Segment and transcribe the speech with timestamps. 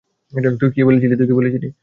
[0.59, 0.81] তুই কী
[0.83, 1.67] বলেছিলি?